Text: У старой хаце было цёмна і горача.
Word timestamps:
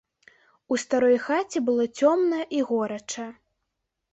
У 0.75 0.77
старой 0.83 1.17
хаце 1.27 1.57
было 1.67 1.85
цёмна 1.99 2.39
і 2.61 2.65
горача. 2.71 3.27